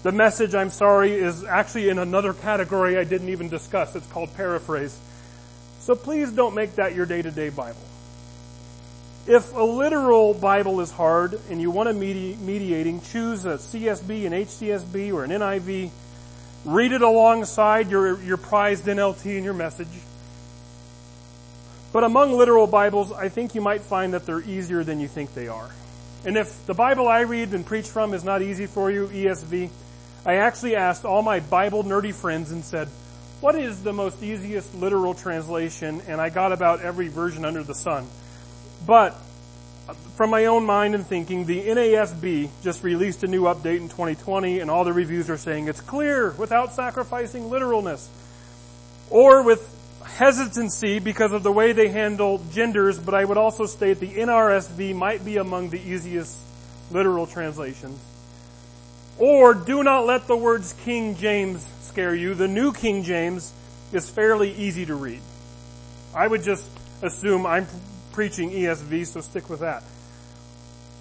[0.04, 3.94] The message, I'm sorry, is actually in another category I didn't even discuss.
[3.94, 4.98] It's called paraphrase.
[5.80, 7.85] So please don't make that your day-to-day Bible.
[9.26, 14.24] If a literal Bible is hard and you want a medi- mediating, choose a CSB,
[14.26, 15.90] an HCSB, or an NIV.
[16.64, 19.88] Read it alongside your, your prized NLT and your message.
[21.92, 25.34] But among literal Bibles, I think you might find that they're easier than you think
[25.34, 25.70] they are.
[26.24, 29.70] And if the Bible I read and preach from is not easy for you, ESV,
[30.24, 32.88] I actually asked all my Bible nerdy friends and said,
[33.40, 36.00] what is the most easiest literal translation?
[36.06, 38.06] And I got about every version under the sun.
[38.86, 39.18] But
[40.14, 44.60] from my own mind and thinking, the NASB just released a new update in 2020
[44.60, 48.08] and all the reviews are saying it's clear without sacrificing literalness.
[49.10, 49.72] Or with
[50.04, 54.94] hesitancy because of the way they handle genders, but I would also state the NRSV
[54.94, 56.36] might be among the easiest
[56.90, 58.00] literal translations.
[59.18, 62.34] Or do not let the words King James scare you.
[62.34, 63.52] The New King James
[63.92, 65.20] is fairly easy to read.
[66.14, 66.68] I would just
[67.02, 67.66] assume I'm
[68.16, 69.84] preaching ESV, so stick with that.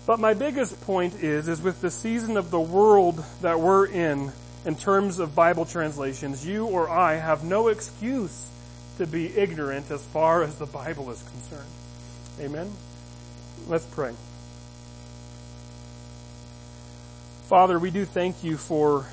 [0.06, 4.34] But my biggest point is, is with the season of the world that we're in,
[4.66, 8.46] in terms of Bible translations, you or I have no excuse
[8.98, 11.70] to be ignorant as far as the Bible is concerned.
[12.42, 12.70] Amen?
[13.68, 14.14] Let's pray.
[17.48, 19.08] Father, we do thank you for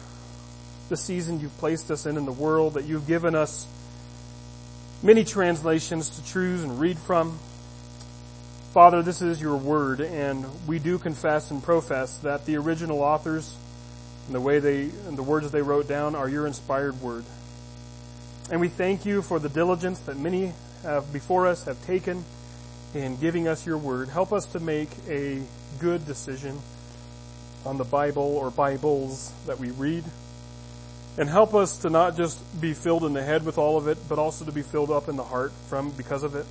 [0.89, 3.65] the season you've placed us in in the world, that you've given us
[5.05, 7.39] many translations to choose and read from.
[8.73, 13.55] Father, this is your word, and we do confess and profess that the original authors
[14.25, 17.23] and the way they and the words they wrote down are your inspired word.
[18.51, 20.55] And we thank you for the diligence that many
[20.85, 22.25] have before us have taken
[22.95, 24.09] in giving us your word.
[24.09, 25.43] Help us to make a
[25.79, 26.59] good decision
[27.67, 30.05] on the Bible or Bibles that we read.
[31.19, 33.99] And help us to not just be filled in the head with all of it,
[34.09, 36.47] but also to be filled up in the heart from because of it.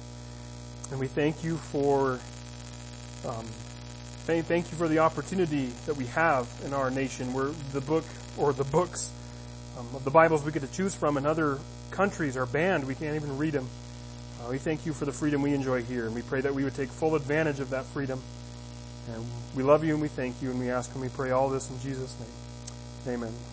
[0.92, 2.20] And we thank you for,
[3.26, 3.46] um,
[4.26, 8.04] thank, thank you for the opportunity that we have in our nation where the book
[8.38, 9.10] or the books
[9.80, 11.60] um, of the Bibles we get to choose from in other
[11.92, 12.86] countries are banned.
[12.86, 13.68] We can't even read them.
[14.42, 16.64] Uh, we thank you for the freedom we enjoy here, and we pray that we
[16.64, 18.22] would take full advantage of that freedom.
[19.14, 19.26] And
[19.56, 21.70] we love you and we thank you, and we ask and we pray all this
[21.70, 23.16] in Jesus' name.
[23.16, 23.51] Amen.